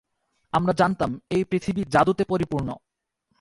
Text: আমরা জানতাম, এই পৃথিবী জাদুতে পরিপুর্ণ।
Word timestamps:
আমরা 0.53 0.73
জানতাম, 0.73 1.11
এই 1.29 1.43
পৃথিবী 1.43 1.81
জাদুতে 1.89 2.23
পরিপুর্ণ। 2.23 2.69